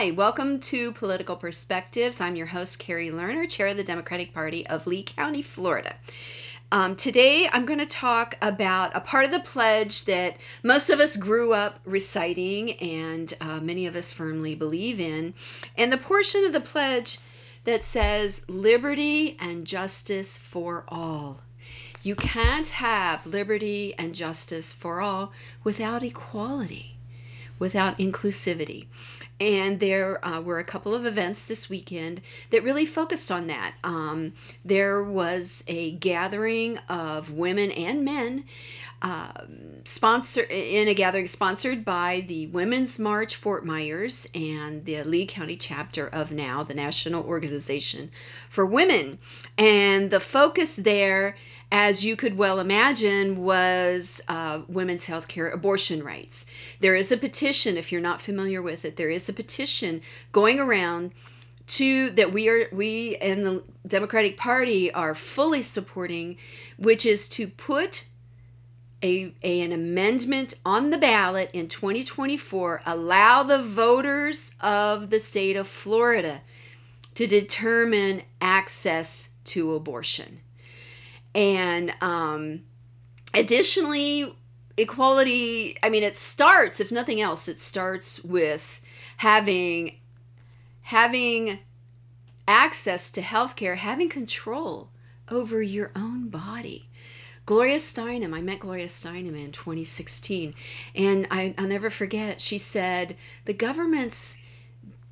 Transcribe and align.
Hi, 0.00 0.12
welcome 0.12 0.60
to 0.60 0.92
Political 0.92 1.36
Perspectives. 1.36 2.22
I'm 2.22 2.34
your 2.34 2.46
host, 2.46 2.78
Kari 2.78 3.10
Lerner, 3.10 3.46
Chair 3.46 3.66
of 3.66 3.76
the 3.76 3.84
Democratic 3.84 4.32
Party 4.32 4.66
of 4.66 4.86
Lee 4.86 5.02
County, 5.02 5.42
Florida. 5.42 5.96
Um, 6.72 6.96
today, 6.96 7.50
I'm 7.52 7.66
going 7.66 7.80
to 7.80 7.84
talk 7.84 8.34
about 8.40 8.96
a 8.96 9.02
part 9.02 9.26
of 9.26 9.30
the 9.30 9.40
pledge 9.40 10.06
that 10.06 10.38
most 10.62 10.88
of 10.88 11.00
us 11.00 11.18
grew 11.18 11.52
up 11.52 11.80
reciting 11.84 12.78
and 12.78 13.34
uh, 13.42 13.60
many 13.60 13.86
of 13.86 13.94
us 13.94 14.10
firmly 14.10 14.54
believe 14.54 14.98
in, 14.98 15.34
and 15.76 15.92
the 15.92 15.98
portion 15.98 16.46
of 16.46 16.54
the 16.54 16.62
pledge 16.62 17.18
that 17.64 17.84
says 17.84 18.40
liberty 18.48 19.36
and 19.38 19.66
justice 19.66 20.38
for 20.38 20.86
all. 20.88 21.42
You 22.02 22.14
can't 22.14 22.68
have 22.68 23.26
liberty 23.26 23.94
and 23.98 24.14
justice 24.14 24.72
for 24.72 25.02
all 25.02 25.30
without 25.62 26.02
equality, 26.02 26.96
without 27.60 27.96
inclusivity. 27.98 28.86
And 29.38 29.80
there 29.80 30.22
uh, 30.24 30.42
were 30.42 30.58
a 30.58 30.64
couple 30.64 30.94
of 30.94 31.06
events 31.06 31.44
this 31.44 31.70
weekend 31.70 32.20
that 32.50 32.62
really 32.62 32.84
focused 32.84 33.32
on 33.32 33.46
that. 33.46 33.74
Um, 33.82 34.34
there 34.64 35.02
was 35.02 35.64
a 35.66 35.92
gathering 35.92 36.76
of 36.88 37.30
women 37.30 37.70
and 37.70 38.04
men 38.04 38.44
uh, 39.02 39.32
sponsor 39.84 40.42
in 40.42 40.86
a 40.86 40.92
gathering 40.92 41.26
sponsored 41.26 41.86
by 41.86 42.22
the 42.28 42.48
Women's 42.48 42.98
March 42.98 43.34
Fort 43.34 43.64
Myers 43.64 44.28
and 44.34 44.84
the 44.84 45.02
Lee 45.04 45.24
County 45.24 45.56
chapter 45.56 46.06
of 46.06 46.30
NOW, 46.30 46.64
the 46.64 46.74
National 46.74 47.24
Organization 47.24 48.10
for 48.50 48.66
Women. 48.66 49.18
And 49.56 50.10
the 50.10 50.20
focus 50.20 50.76
there 50.76 51.34
as 51.72 52.04
you 52.04 52.16
could 52.16 52.36
well 52.36 52.58
imagine, 52.58 53.44
was 53.44 54.20
uh, 54.26 54.62
women's 54.68 55.04
health 55.04 55.28
care 55.28 55.48
abortion 55.48 56.02
rights. 56.02 56.46
There 56.80 56.96
is 56.96 57.12
a 57.12 57.16
petition, 57.16 57.76
if 57.76 57.92
you're 57.92 58.00
not 58.00 58.20
familiar 58.20 58.60
with 58.60 58.84
it, 58.84 58.96
there 58.96 59.10
is 59.10 59.28
a 59.28 59.32
petition 59.32 60.02
going 60.32 60.58
around 60.58 61.12
to 61.68 62.10
that 62.10 62.32
we 62.32 62.48
are 62.48 62.68
we 62.72 63.16
and 63.16 63.46
the 63.46 63.62
Democratic 63.86 64.36
Party 64.36 64.92
are 64.92 65.14
fully 65.14 65.62
supporting, 65.62 66.36
which 66.76 67.06
is 67.06 67.28
to 67.28 67.46
put 67.46 68.04
a, 69.02 69.32
a, 69.42 69.60
an 69.60 69.72
amendment 69.72 70.54
on 70.66 70.90
the 70.90 70.98
ballot 70.98 71.50
in 71.52 71.68
2024 71.68 72.82
allow 72.84 73.42
the 73.42 73.62
voters 73.62 74.52
of 74.60 75.08
the 75.10 75.20
state 75.20 75.56
of 75.56 75.66
Florida 75.68 76.42
to 77.14 77.26
determine 77.26 78.22
access 78.42 79.30
to 79.44 79.72
abortion 79.72 80.40
and 81.34 81.94
um, 82.00 82.62
additionally, 83.34 84.34
equality, 84.76 85.76
I 85.82 85.88
mean, 85.88 86.02
it 86.02 86.16
starts, 86.16 86.80
if 86.80 86.90
nothing 86.90 87.20
else, 87.20 87.48
it 87.48 87.58
starts 87.58 88.22
with 88.24 88.80
having 89.18 89.96
having 90.82 91.58
access 92.48 93.10
to 93.12 93.20
healthcare, 93.20 93.76
having 93.76 94.08
control 94.08 94.88
over 95.28 95.62
your 95.62 95.92
own 95.94 96.28
body. 96.28 96.88
Gloria 97.46 97.76
Steinem, 97.76 98.34
I 98.34 98.40
met 98.40 98.60
Gloria 98.60 98.86
Steinem 98.86 99.36
in 99.36 99.52
2016, 99.52 100.54
and 100.94 101.26
I, 101.30 101.54
will 101.56 101.66
never 101.66 101.90
forget, 101.90 102.40
she 102.40 102.58
said, 102.58 103.16
the 103.44 103.54
government's 103.54 104.36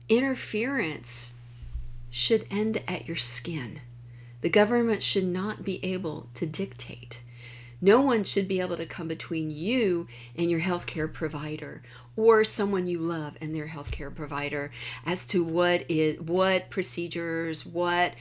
interference 0.08 1.32
should 2.10 2.47
end 2.50 2.82
at 2.88 3.06
your 3.06 3.16
skin. 3.16 3.80
The 4.41 4.48
government 4.48 5.03
should 5.03 5.27
not 5.27 5.64
be 5.64 5.84
able 5.84 6.28
to 6.34 6.47
dictate. 6.47 7.20
No 7.81 8.00
one 8.00 8.25
should 8.25 8.49
be 8.49 8.60
able 8.60 8.76
to 8.76 8.87
come 8.87 9.09
between 9.09 9.50
you 9.50 10.09
and 10.37 10.50
your 10.50 10.60
healthcare 10.60 11.12
provider 11.12 11.82
or 12.16 12.43
someone 12.43 12.88
you 12.88 12.98
love 12.98 13.37
and 13.41 13.54
their 13.54 13.69
healthcare 13.69 14.12
provider 14.12 14.72
as 15.06 15.25
to 15.27 15.44
what 15.44 15.84
is 15.88 16.21
what 16.21 16.71
procedures, 16.71 17.65
what 17.65 18.15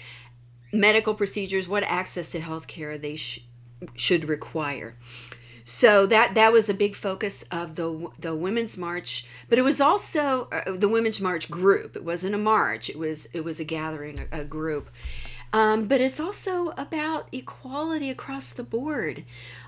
medical 0.72 1.16
procedures, 1.16 1.68
what 1.68 1.84
access 1.84 2.30
to 2.30 2.40
healthcare 2.40 3.02
they 3.02 3.16
sh- 3.16 3.44
should 3.96 4.28
require. 4.28 4.96
So 5.64 6.06
that 6.06 6.36
that 6.36 6.54
was 6.54 6.70
a 6.70 6.74
big 6.74 6.96
focus 6.96 7.44
of 7.52 7.76
the 7.76 8.10
the 8.20 8.36
women's 8.36 8.78
march, 8.78 9.26
but 9.50 9.58
it 9.58 9.64
was 9.64 9.82
also 9.82 10.48
uh, 10.52 10.72
the 10.72 10.88
women's 10.88 11.20
march 11.20 11.52
group. 11.52 11.96
It 11.96 12.06
wasn't 12.06 12.36
a 12.36 12.38
march; 12.38 12.90
it 12.90 12.98
was 12.98 13.28
it 13.34 13.44
was 13.44 13.60
a 13.60 13.66
gathering, 13.66 14.28
a, 14.32 14.42
a 14.42 14.46
group, 14.46 14.90
um, 15.54 15.88
but 15.88 16.02
it's 16.02 16.20
also 16.20 16.74
about 16.78 17.28
equality 17.32 18.10
across 18.10 18.52
the 18.52 18.64
board. 18.64 19.24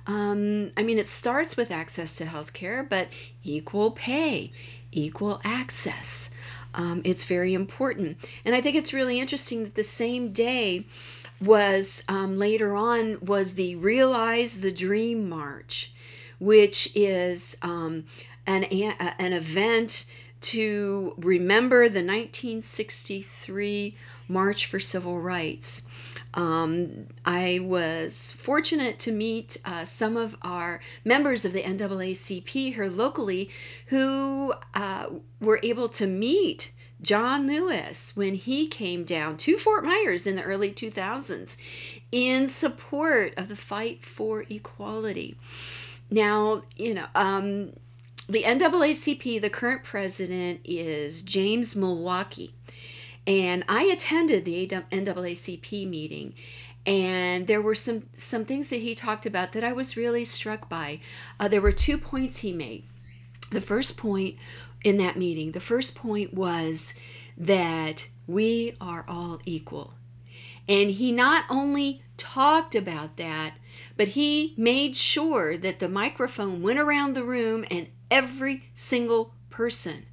Um, 0.06 0.72
I 0.76 0.84
mean, 0.84 0.98
it 0.98 1.08
starts 1.08 1.56
with 1.56 1.72
access 1.72 2.14
to 2.16 2.26
health 2.26 2.54
care, 2.54 2.84
but 2.84 3.08
equal 3.44 3.92
pay, 3.92 4.52
equal 4.92 5.40
access. 5.44 6.30
Um, 6.74 7.02
it's 7.04 7.24
very 7.24 7.54
important. 7.54 8.18
And 8.46 8.56
I 8.56 8.62
think 8.62 8.76
it's 8.76 8.94
really 8.94 9.20
interesting 9.20 9.64
that 9.64 9.76
the 9.76 9.84
same 9.84 10.32
day 10.32 10.86
was 11.42 12.04
um, 12.08 12.38
later 12.38 12.76
on 12.76 13.18
was 13.22 13.54
the 13.54 13.76
Realize 13.76 14.60
the 14.60 14.72
Dream 14.72 15.30
March, 15.30 15.92
which 16.40 16.92
is 16.96 17.56
um, 17.62 18.06
an, 18.46 18.66
an 18.66 19.34
event 19.34 20.06
to 20.42 21.14
remember 21.18 21.84
the 21.90 22.00
1963 22.00 23.96
March 24.28 24.66
for 24.66 24.80
Civil 24.80 25.20
Rights. 25.20 25.82
Um, 26.34 27.08
I 27.26 27.60
was 27.62 28.32
fortunate 28.34 29.00
to 29.00 29.12
meet 29.12 29.58
uh, 29.66 29.86
some 29.86 30.16
of 30.16 30.38
our 30.42 30.80
members 31.04 31.44
of 31.44 31.54
the 31.54 31.64
NAACP 31.64 32.74
here 32.74 32.88
locally 32.88 33.50
who 33.88 34.54
uh, 34.74 35.08
were 35.42 35.60
able 35.64 35.90
to 35.90 36.06
meet 36.06 36.72
John 37.02 37.48
Lewis 37.48 38.16
when 38.16 38.36
he 38.36 38.68
came 38.68 39.04
down 39.06 39.38
to 39.38 39.58
Fort 39.58 39.84
Myers 39.84 40.28
in 40.28 40.36
the 40.36 40.44
early 40.44 40.72
2000s 40.72 41.56
in 42.12 42.48
support 42.48 43.34
of 43.38 43.48
the 43.48 43.56
fight 43.56 44.06
for 44.06 44.46
equality. 44.50 45.38
Now, 46.12 46.64
you 46.76 46.94
know, 46.94 47.06
um, 47.16 47.74
the 48.30 48.44
NAACP, 48.44 49.42
the 49.42 49.50
current 49.50 49.84
president 49.84 50.62
is 50.64 51.24
James 51.24 51.74
Muwakkil. 51.74 52.52
And 53.26 53.66
I 53.68 53.84
attended 53.86 54.46
the 54.46 54.68
NAACP 54.68 55.88
meeting, 55.88 56.34
and 56.86 57.48
there 57.48 57.62
were 57.62 57.76
some 57.76 58.04
some 58.16 58.46
things 58.46 58.70
that 58.70 58.82
he 58.82 58.96
talked 58.96 59.26
about 59.26 59.52
that 59.52 59.64
I 59.64 59.74
was 59.74 59.98
really 59.98 60.26
struck 60.26 60.70
by. 60.70 61.02
Uh, 61.40 61.48
there 61.48 61.62
were 61.62 61.72
two 61.72 61.98
points 61.98 62.40
he 62.40 62.54
made. 62.54 62.86
The 63.52 63.62
first 63.62 63.98
point 63.98 64.38
in 64.84 64.98
that 64.98 65.18
meeting, 65.18 65.52
the 65.52 65.60
first 65.60 65.96
point 65.96 66.34
was 66.34 66.94
that 67.38 68.08
we 68.26 68.76
are 68.80 69.06
all 69.08 69.42
equal. 69.46 69.94
And 70.68 70.92
he 70.92 71.12
not 71.12 71.46
only 71.50 72.04
talked 72.16 72.76
about 72.76 73.18
that, 73.18 73.56
but 73.98 74.10
he 74.10 74.54
made 74.56 74.96
sure 74.96 75.58
that 75.58 75.80
the 75.80 75.90
microphone 75.90 76.62
went 76.62 76.80
around 76.80 77.14
the 77.14 77.24
room 77.24 77.66
and 77.70 77.88
every 78.10 78.70
single 78.74 79.34
person 79.50 80.06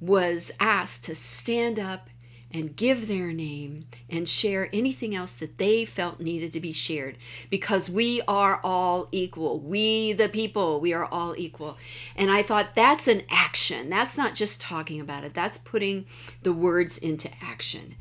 was 0.00 0.50
asked 0.58 1.04
to 1.04 1.14
stand 1.14 1.78
up 1.78 2.08
and 2.54 2.76
give 2.76 3.08
their 3.08 3.32
name 3.32 3.86
and 4.10 4.28
share 4.28 4.68
anything 4.72 5.14
else 5.14 5.32
that 5.32 5.58
they 5.58 5.84
felt 5.84 6.20
needed 6.20 6.52
to 6.52 6.60
be 6.60 6.72
shared 6.72 7.16
because 7.48 7.88
we 7.88 8.20
are 8.28 8.60
all 8.62 9.08
equal. 9.10 9.58
We, 9.58 10.12
the 10.12 10.28
people, 10.28 10.80
we 10.80 10.92
are 10.92 11.06
all 11.06 11.34
equal. 11.36 11.78
And 12.14 12.30
I 12.30 12.42
thought 12.42 12.74
that's 12.74 13.08
an 13.08 13.22
action. 13.30 13.88
That's 13.88 14.18
not 14.18 14.34
just 14.34 14.60
talking 14.60 15.00
about 15.00 15.24
it, 15.24 15.34
that's 15.34 15.58
putting 15.58 16.04
the 16.42 16.52
words 16.52 16.98
into 16.98 17.30
action. 17.40 17.96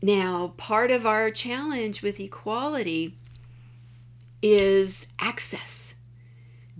Now, 0.00 0.54
part 0.56 0.90
of 0.90 1.06
our 1.06 1.30
challenge 1.30 2.02
with 2.02 2.20
equality 2.20 3.18
is 4.42 5.06
access. 5.18 5.94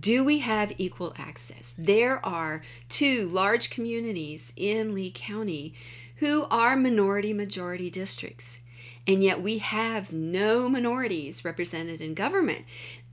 Do 0.03 0.25
we 0.25 0.39
have 0.39 0.73
equal 0.77 1.13
access? 1.17 1.73
There 1.77 2.23
are 2.25 2.61
two 2.89 3.25
large 3.29 3.69
communities 3.69 4.51
in 4.57 4.93
Lee 4.93 5.13
County 5.15 5.73
who 6.17 6.43
are 6.51 6.75
minority 6.75 7.31
majority 7.31 7.89
districts, 7.89 8.59
and 9.07 9.23
yet 9.23 9.41
we 9.41 9.59
have 9.59 10.11
no 10.11 10.67
minorities 10.67 11.45
represented 11.45 12.01
in 12.01 12.15
government 12.15 12.65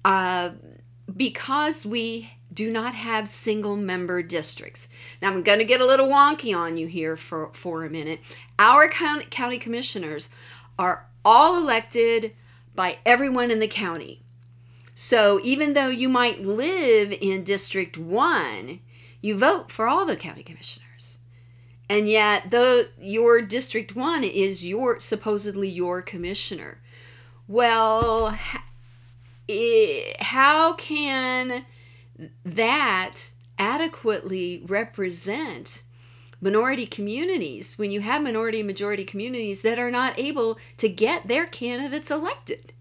uh, 0.05 0.51
because 1.17 1.87
we 1.87 2.33
do 2.53 2.73
not 2.73 2.97
have 2.97 3.29
single 3.29 3.77
member 3.77 4.21
districts. 4.21 4.89
Now, 5.23 5.31
I'm 5.31 5.45
going 5.45 5.61
to 5.61 5.65
get 5.65 5.81
a 5.81 5.87
little 5.87 6.09
wonky 6.09 6.53
on 6.53 6.77
you 6.77 6.89
here 6.89 7.17
for, 7.17 7.51
for 7.53 7.85
a 7.85 7.89
minute. 7.89 8.19
Our 8.59 8.89
county, 8.89 9.27
county 9.31 9.59
commissioners 9.59 10.29
are 10.77 11.07
all 11.25 11.57
elected 11.57 12.33
by 12.75 12.99
everyone 13.07 13.53
in 13.53 13.61
the 13.61 13.69
county. 13.69 14.25
So 15.03 15.41
even 15.43 15.73
though 15.73 15.89
you 15.89 16.11
might 16.11 16.45
live 16.45 17.11
in 17.11 17.43
District 17.43 17.97
1, 17.97 18.81
you 19.23 19.35
vote 19.35 19.73
for 19.73 19.89
all 19.89 20.05
the 20.05 20.15
county 20.15 20.43
commissioners. 20.43 21.17
And 21.89 22.07
yet 22.07 22.51
though 22.51 22.83
your 23.01 23.41
District 23.41 23.97
1 23.97 24.25
is 24.25 24.67
your 24.67 25.01
supposedly 25.01 25.71
your 25.71 26.03
commissioner. 26.03 26.83
Well, 27.49 28.39
how 30.21 30.75
can 30.75 31.65
that 32.45 33.31
adequately 33.59 34.63
represent 34.67 35.81
minority 36.43 36.85
communities 36.85 37.79
when 37.79 37.91
you 37.91 38.03
have 38.03 38.21
minority 38.21 38.63
majority 38.63 39.07
communities 39.07 39.63
that 39.63 39.79
are 39.79 39.91
not 39.91 40.19
able 40.19 40.59
to 40.77 40.91
get 40.91 41.27
their 41.27 41.47
candidates 41.47 42.11
elected 42.11 42.75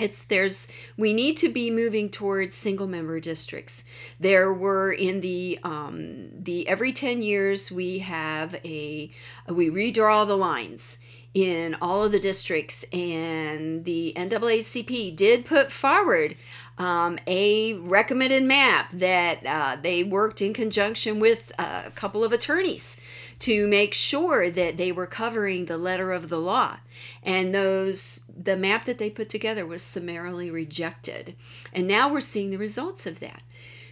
it's 0.00 0.22
there's 0.22 0.66
we 0.96 1.12
need 1.12 1.36
to 1.38 1.48
be 1.48 1.70
moving 1.70 2.08
towards 2.08 2.54
single 2.54 2.86
member 2.86 3.20
districts. 3.20 3.84
There 4.18 4.52
were 4.52 4.92
in 4.92 5.20
the 5.20 5.58
um, 5.62 6.30
the 6.42 6.66
every 6.68 6.92
10 6.92 7.22
years 7.22 7.70
we 7.70 7.98
have 8.00 8.54
a 8.64 9.10
we 9.48 9.70
redraw 9.70 10.26
the 10.26 10.36
lines 10.36 10.98
in 11.32 11.76
all 11.80 12.02
of 12.04 12.12
the 12.12 12.18
districts 12.18 12.84
and 12.92 13.84
the 13.84 14.12
NAACP 14.16 15.14
did 15.14 15.46
put 15.46 15.70
forward 15.70 16.36
um, 16.76 17.18
a 17.26 17.74
recommended 17.74 18.42
map 18.42 18.90
that 18.92 19.38
uh, 19.46 19.76
they 19.80 20.02
worked 20.02 20.42
in 20.42 20.52
conjunction 20.52 21.20
with 21.20 21.52
a 21.58 21.92
couple 21.94 22.24
of 22.24 22.32
attorneys 22.32 22.96
to 23.40 23.66
make 23.66 23.94
sure 23.94 24.50
that 24.50 24.76
they 24.76 24.92
were 24.92 25.06
covering 25.06 25.64
the 25.64 25.78
letter 25.78 26.12
of 26.12 26.28
the 26.28 26.38
law. 26.38 26.76
And 27.22 27.54
those 27.54 28.20
the 28.28 28.56
map 28.56 28.84
that 28.84 28.98
they 28.98 29.10
put 29.10 29.28
together 29.28 29.66
was 29.66 29.82
summarily 29.82 30.50
rejected. 30.50 31.34
And 31.72 31.86
now 31.86 32.10
we're 32.10 32.20
seeing 32.20 32.50
the 32.50 32.58
results 32.58 33.06
of 33.06 33.20
that. 33.20 33.42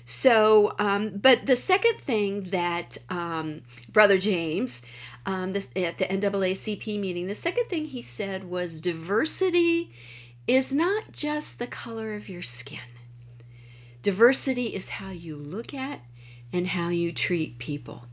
So 0.04 0.74
um, 0.78 1.18
but 1.18 1.46
the 1.46 1.56
second 1.56 1.98
thing 1.98 2.44
that 2.44 2.98
um, 3.10 3.62
brother 3.92 4.18
james 4.18 4.80
um, 5.26 5.54
at 5.76 5.98
the 5.98 6.04
naacp 6.04 7.00
meeting 7.00 7.26
the 7.26 7.34
second 7.34 7.66
thing 7.66 7.86
he 7.86 8.00
said 8.00 8.44
was 8.44 8.80
diversity 8.80 9.92
is 10.46 10.72
not 10.72 11.12
just 11.12 11.58
the 11.58 11.66
color 11.66 12.14
of 12.14 12.28
your 12.28 12.42
skin. 12.42 12.78
Diversity 14.02 14.68
is 14.68 14.88
how 14.90 15.10
you 15.10 15.36
look 15.36 15.74
at 15.74 16.00
and 16.52 16.68
how 16.68 16.88
you 16.88 17.12
treat 17.12 17.58
people 17.58 18.06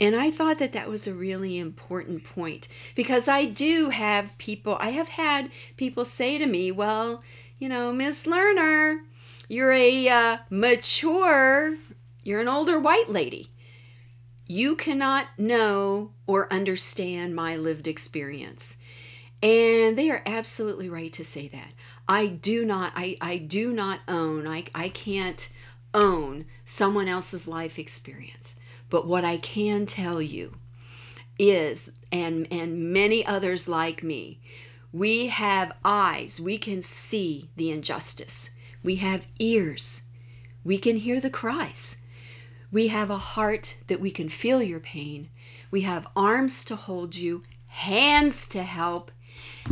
and 0.00 0.14
I 0.14 0.30
thought 0.30 0.58
that 0.58 0.72
that 0.72 0.88
was 0.88 1.06
a 1.06 1.14
really 1.14 1.58
important 1.58 2.24
point 2.24 2.68
because 2.94 3.26
I 3.26 3.46
do 3.46 3.90
have 3.90 4.36
people, 4.38 4.76
I 4.80 4.90
have 4.90 5.08
had 5.08 5.50
people 5.76 6.04
say 6.04 6.38
to 6.38 6.46
me, 6.46 6.70
well, 6.70 7.22
you 7.58 7.68
know, 7.68 7.92
Miss 7.92 8.22
Lerner, 8.22 9.00
you're 9.48 9.72
a 9.72 10.08
uh, 10.08 10.36
mature, 10.50 11.76
you're 12.22 12.40
an 12.40 12.48
older 12.48 12.78
white 12.78 13.10
lady. 13.10 13.50
You 14.46 14.76
cannot 14.76 15.26
know 15.36 16.12
or 16.26 16.52
understand 16.52 17.34
my 17.34 17.56
lived 17.56 17.86
experience. 17.86 18.76
And 19.42 19.98
they 19.98 20.10
are 20.10 20.22
absolutely 20.24 20.88
right 20.88 21.12
to 21.12 21.24
say 21.24 21.48
that. 21.48 21.72
I 22.08 22.26
do 22.26 22.64
not, 22.64 22.92
I, 22.94 23.16
I 23.20 23.38
do 23.38 23.72
not 23.72 24.00
own, 24.08 24.46
I, 24.46 24.64
I 24.74 24.88
can't 24.88 25.48
own 25.92 26.46
someone 26.64 27.08
else's 27.08 27.48
life 27.48 27.78
experience. 27.78 28.54
But 28.90 29.06
what 29.06 29.24
I 29.24 29.36
can 29.36 29.86
tell 29.86 30.20
you 30.22 30.56
is, 31.38 31.90
and, 32.10 32.48
and 32.50 32.92
many 32.92 33.24
others 33.24 33.68
like 33.68 34.02
me, 34.02 34.40
we 34.92 35.26
have 35.26 35.72
eyes, 35.84 36.40
we 36.40 36.58
can 36.58 36.82
see 36.82 37.50
the 37.56 37.70
injustice. 37.70 38.50
We 38.82 38.96
have 38.96 39.26
ears, 39.38 40.02
we 40.64 40.78
can 40.78 40.96
hear 40.96 41.20
the 41.20 41.30
cries. 41.30 41.96
We 42.70 42.88
have 42.88 43.10
a 43.10 43.18
heart 43.18 43.76
that 43.86 44.00
we 44.00 44.10
can 44.10 44.28
feel 44.28 44.62
your 44.62 44.80
pain. 44.80 45.30
We 45.70 45.82
have 45.82 46.06
arms 46.14 46.64
to 46.66 46.76
hold 46.76 47.16
you, 47.16 47.42
hands 47.66 48.46
to 48.48 48.62
help, 48.62 49.10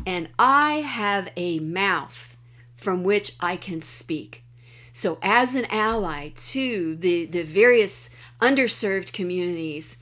and 0.06 0.28
I 0.38 0.76
have 0.76 1.30
a 1.36 1.58
mouth 1.58 2.36
from 2.76 3.04
which 3.04 3.32
I 3.40 3.56
can 3.56 3.82
speak. 3.82 4.44
So, 4.92 5.18
as 5.20 5.54
an 5.54 5.66
ally 5.66 6.30
to 6.48 6.96
the, 6.96 7.26
the 7.26 7.42
various 7.42 8.08
underserved 8.40 9.12
communities. 9.12 9.96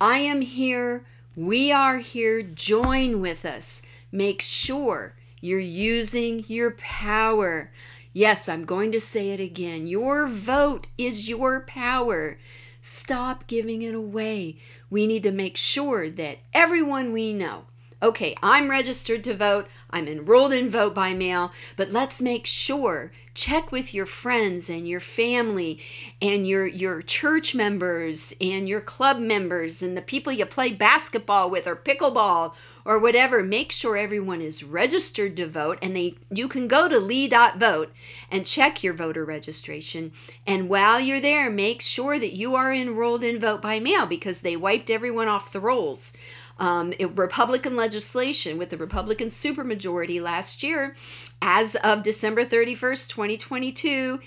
I 0.00 0.18
am 0.18 0.40
here. 0.42 1.04
We 1.36 1.72
are 1.72 1.98
here. 1.98 2.42
Join 2.42 3.20
with 3.20 3.44
us. 3.44 3.82
Make 4.10 4.42
sure 4.42 5.14
you're 5.40 5.60
using 5.60 6.44
your 6.48 6.72
power. 6.72 7.70
Yes, 8.12 8.48
I'm 8.48 8.64
going 8.64 8.90
to 8.92 9.00
say 9.00 9.30
it 9.30 9.40
again. 9.40 9.86
Your 9.86 10.26
vote 10.26 10.86
is 10.96 11.28
your 11.28 11.60
power. 11.60 12.38
Stop 12.80 13.46
giving 13.46 13.82
it 13.82 13.94
away. 13.94 14.56
We 14.90 15.06
need 15.06 15.22
to 15.24 15.30
make 15.30 15.56
sure 15.56 16.08
that 16.08 16.38
everyone 16.52 17.12
we 17.12 17.32
know 17.32 17.66
okay, 18.02 18.34
I'm 18.42 18.70
registered 18.70 19.24
to 19.24 19.36
vote, 19.36 19.66
I'm 19.90 20.06
enrolled 20.06 20.52
in 20.52 20.70
vote 20.70 20.94
by 20.94 21.14
mail, 21.14 21.52
but 21.76 21.90
let's 21.90 22.20
make 22.20 22.46
sure 22.46 23.10
check 23.38 23.70
with 23.70 23.94
your 23.94 24.04
friends 24.04 24.68
and 24.68 24.88
your 24.88 24.98
family 24.98 25.80
and 26.20 26.46
your 26.48 26.66
your 26.66 27.00
church 27.00 27.54
members 27.54 28.34
and 28.40 28.68
your 28.68 28.80
club 28.80 29.16
members 29.18 29.80
and 29.80 29.96
the 29.96 30.02
people 30.02 30.32
you 30.32 30.44
play 30.44 30.72
basketball 30.72 31.48
with 31.48 31.64
or 31.66 31.76
pickleball 31.76 32.52
or 32.84 32.98
whatever. 32.98 33.44
Make 33.44 33.70
sure 33.70 33.96
everyone 33.96 34.40
is 34.40 34.64
registered 34.64 35.36
to 35.36 35.46
vote 35.46 35.78
and 35.80 35.94
they 35.94 36.16
you 36.32 36.48
can 36.48 36.66
go 36.66 36.88
to 36.88 36.98
lee.vote 36.98 37.92
and 38.28 38.44
check 38.44 38.82
your 38.82 38.94
voter 38.94 39.24
registration. 39.24 40.10
And 40.44 40.68
while 40.68 40.98
you're 40.98 41.20
there 41.20 41.48
make 41.48 41.80
sure 41.80 42.18
that 42.18 42.34
you 42.34 42.56
are 42.56 42.72
enrolled 42.72 43.22
in 43.22 43.38
vote 43.38 43.62
by 43.62 43.78
mail 43.78 44.04
because 44.06 44.40
they 44.40 44.56
wiped 44.56 44.90
everyone 44.90 45.28
off 45.28 45.52
the 45.52 45.60
rolls 45.60 46.12
um, 46.58 46.92
it, 46.98 47.16
Republican 47.16 47.76
legislation 47.76 48.58
with 48.58 48.70
the 48.70 48.76
Republican 48.76 49.28
supermajority 49.28 50.20
last 50.20 50.62
year, 50.62 50.96
as 51.40 51.76
of 51.76 52.02
December 52.02 52.44
31st, 52.44 53.08
2022, 53.08 54.20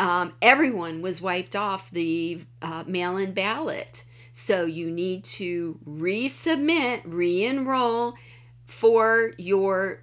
um, 0.00 0.32
everyone 0.40 1.02
was 1.02 1.20
wiped 1.20 1.54
off 1.54 1.90
the 1.90 2.42
uh, 2.62 2.84
mail 2.86 3.16
in 3.16 3.32
ballot. 3.32 4.04
So 4.32 4.64
you 4.64 4.90
need 4.90 5.24
to 5.24 5.78
resubmit, 5.86 7.02
re 7.04 7.44
enroll 7.44 8.14
for 8.66 9.32
your 9.38 10.00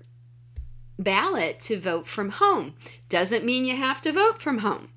ballot 0.97 1.59
to 1.61 1.79
vote 1.79 2.07
from 2.07 2.29
home. 2.29 2.75
Doesn't 3.09 3.43
mean 3.43 3.65
you 3.65 3.75
have 3.75 4.01
to 4.03 4.13
vote 4.13 4.41
from 4.41 4.59
home 4.59 4.89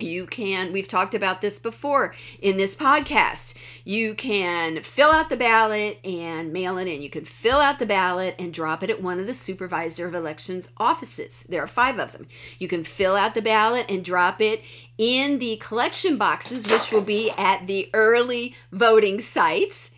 you 0.00 0.26
can 0.26 0.72
we've 0.72 0.88
talked 0.88 1.14
about 1.14 1.40
this 1.40 1.58
before 1.58 2.14
in 2.40 2.56
this 2.56 2.74
podcast. 2.74 3.54
You 3.84 4.14
can 4.14 4.82
fill 4.82 5.10
out 5.10 5.28
the 5.28 5.36
ballot 5.36 5.98
and 6.04 6.52
mail 6.52 6.78
it 6.78 6.88
in. 6.88 7.02
You 7.02 7.10
can 7.10 7.24
fill 7.24 7.58
out 7.58 7.78
the 7.78 7.86
ballot 7.86 8.34
and 8.38 8.52
drop 8.52 8.82
it 8.82 8.90
at 8.90 9.02
one 9.02 9.20
of 9.20 9.26
the 9.26 9.34
supervisor 9.34 10.06
of 10.06 10.14
elections 10.14 10.70
offices. 10.78 11.44
There 11.48 11.62
are 11.62 11.68
five 11.68 11.98
of 11.98 12.12
them. 12.12 12.26
You 12.58 12.66
can 12.66 12.82
fill 12.82 13.14
out 13.14 13.34
the 13.34 13.42
ballot 13.42 13.86
and 13.88 14.04
drop 14.04 14.40
it 14.40 14.62
in 14.98 15.38
the 15.38 15.56
collection 15.56 16.16
boxes 16.16 16.66
which 16.66 16.90
will 16.90 17.02
be 17.02 17.30
at 17.36 17.66
the 17.66 17.90
early 17.94 18.56
voting 18.72 19.20
sites. 19.20 19.90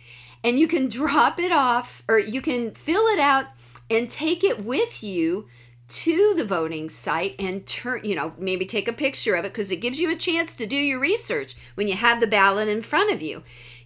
And 0.43 0.59
you 0.59 0.67
can 0.67 0.89
drop 0.89 1.39
it 1.39 1.51
off 1.51 2.03
or 2.07 2.19
you 2.19 2.41
can 2.41 2.71
fill 2.71 3.07
it 3.07 3.19
out 3.19 3.47
and 3.89 4.09
take 4.09 4.43
it 4.43 4.63
with 4.63 5.03
you 5.03 5.47
to 5.87 6.33
the 6.35 6.45
voting 6.45 6.89
site 6.89 7.35
and 7.39 7.65
turn, 7.65 8.01
you 8.03 8.15
know, 8.15 8.33
maybe 8.37 8.65
take 8.65 8.87
a 8.87 8.93
picture 8.93 9.35
of 9.35 9.45
it 9.45 9.53
because 9.53 9.71
it 9.71 9.77
gives 9.77 9.99
you 9.99 10.11
a 10.11 10.15
chance 10.15 10.53
to 10.53 10.65
do 10.65 10.75
your 10.75 10.99
research 10.99 11.55
when 11.75 11.87
you 11.87 11.95
have 11.95 12.19
the 12.19 12.27
ballot 12.27 12.67
in 12.67 12.81
front 12.81 13.11
of 13.13 13.21
you. 13.21 13.43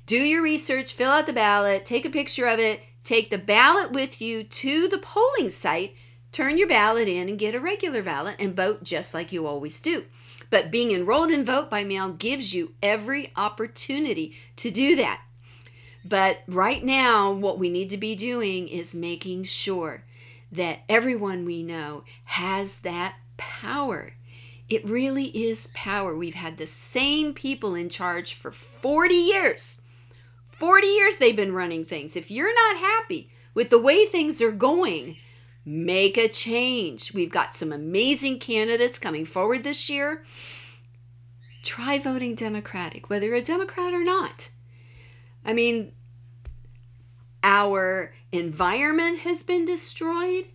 Do 0.08 0.18
your 0.18 0.42
research, 0.42 0.94
fill 0.94 1.12
out 1.12 1.28
the 1.28 1.34
ballot, 1.34 1.86
take 1.86 2.06
a 2.06 2.10
picture 2.10 2.48
of 2.48 2.60
it, 2.60 2.82
take 3.04 3.30
the 3.30 3.38
ballot 3.38 3.92
with 3.92 4.20
you 4.20 4.44
to 4.44 4.88
the 4.88 4.98
polling 4.98 5.50
site, 5.50 5.96
turn 6.32 6.58
your 6.58 6.68
ballot 6.68 7.08
in 7.08 7.30
and 7.30 7.38
get 7.38 7.56
a 7.56 7.60
regular 7.60 8.02
ballot 8.02 8.36
and 8.40 8.56
vote 8.56 8.84
just 8.84 9.14
like 9.14 9.32
you 9.32 9.46
always 9.46 9.80
do. 9.80 10.06
But 10.50 10.72
being 10.72 10.92
enrolled 10.92 11.32
in 11.32 11.46
vote 11.46 11.70
by 11.70 11.84
mail 11.84 12.10
gives 12.10 12.54
you 12.54 12.74
every 12.82 13.32
opportunity 13.36 14.36
to 14.58 14.72
do 14.72 14.96
that. 14.96 15.22
But 16.04 16.40
right 16.48 16.84
now, 16.84 17.32
what 17.32 17.60
we 17.60 17.70
need 17.70 17.90
to 17.92 17.98
be 17.98 18.16
doing 18.16 18.68
is 18.68 18.96
making 18.96 19.44
sure 19.44 20.04
that 20.52 20.80
everyone 20.90 21.46
we 21.46 21.64
know 21.64 22.04
has 22.26 22.78
that 22.78 23.16
power. 23.38 24.14
It 24.70 24.86
really 24.88 25.26
is 25.26 25.68
power. 25.74 26.16
We've 26.16 26.36
had 26.36 26.58
the 26.58 26.68
same 26.68 27.34
people 27.34 27.76
in 27.76 27.90
charge 27.90 28.34
for 28.34 28.52
40 28.52 29.14
years. 29.14 29.82
40 30.52 30.88
years 30.88 31.18
they've 31.18 31.36
been 31.36 31.54
running 31.54 31.86
things. 31.86 32.16
If 32.16 32.30
you're 32.30 32.54
not 32.54 32.78
happy 32.78 33.30
with 33.54 33.70
the 33.70 33.80
way 33.80 34.06
things 34.06 34.42
are 34.42 34.52
going, 34.52 35.18
make 35.66 36.18
a 36.18 36.28
change. 36.28 37.14
We've 37.14 37.32
got 37.32 37.56
some 37.56 37.72
amazing 37.72 38.40
candidates 38.40 39.00
coming 39.00 39.26
forward 39.26 39.64
this 39.64 39.90
year. 39.90 40.24
Try 41.64 42.00
voting 42.00 42.36
Democratic, 42.36 43.10
whether 43.10 43.34
a 43.34 43.42
Democrat 43.42 43.94
or 43.94 44.04
not. 44.04 44.50
I 45.46 45.54
mean, 45.54 45.94
our 47.44 48.14
environment 48.32 49.20
has 49.20 49.44
been 49.44 49.66
destroyed. 49.66 50.48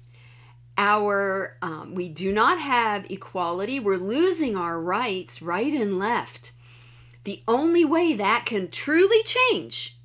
Our 0.78 1.56
um, 1.62 1.94
we 1.94 2.08
do 2.08 2.32
not 2.32 2.60
have 2.60 3.10
equality. 3.10 3.80
We're 3.80 3.96
losing 3.96 4.56
our 4.56 4.80
rights 4.80 5.40
right 5.40 5.72
and 5.72 5.98
left. 5.98 6.52
The 7.24 7.42
only 7.48 7.84
way 7.84 8.14
that 8.14 8.44
can 8.46 8.70
truly 8.70 9.22
change 9.24 9.96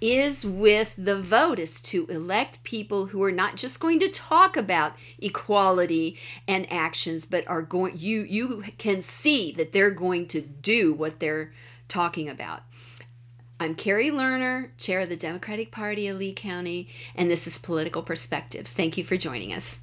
is 0.00 0.44
with 0.44 0.92
the 0.98 1.20
vote 1.20 1.58
is 1.58 1.80
to 1.80 2.06
elect 2.08 2.62
people 2.62 3.06
who 3.06 3.22
are 3.22 3.32
not 3.32 3.56
just 3.56 3.80
going 3.80 3.98
to 4.00 4.08
talk 4.08 4.56
about 4.56 4.92
equality 5.18 6.18
and 6.46 6.70
actions 6.70 7.24
but 7.24 7.46
are 7.48 7.62
going 7.62 7.96
you 7.96 8.20
you 8.20 8.62
can 8.76 9.00
see 9.00 9.50
that 9.52 9.72
they're 9.72 9.90
going 9.90 10.26
to 10.26 10.40
do 10.40 10.92
what 10.92 11.20
they're 11.20 11.52
talking 11.88 12.28
about 12.28 12.62
I'm 13.60 13.76
Kari 13.76 14.10
Lerner, 14.10 14.70
chair 14.78 15.00
of 15.00 15.08
the 15.08 15.16
Democratic 15.16 15.70
Party 15.70 16.08
of 16.08 16.18
Lee 16.18 16.34
County, 16.34 16.88
and 17.14 17.30
this 17.30 17.46
is 17.46 17.56
Political 17.56 18.02
Perspectives. 18.02 18.72
Thank 18.72 18.98
you 18.98 19.04
for 19.04 19.16
joining 19.16 19.52
us. 19.52 19.78